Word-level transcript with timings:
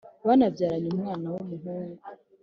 banabyaranye 0.27 0.87
umwana 0.95 1.27
w’umuhungu 1.33 2.01